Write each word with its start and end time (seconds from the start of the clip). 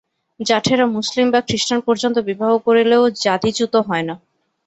জাঠেরা 0.39 0.85
মুসলমান 0.87 1.27
বা 1.33 1.39
খ্রীষ্টান 1.41 1.79
পর্যন্ত 1.87 2.17
বিবাহ 2.29 2.51
করিলেও 2.65 3.03
জাতিচ্যুত 3.23 3.73
হয় 3.87 4.05
না। 4.09 4.15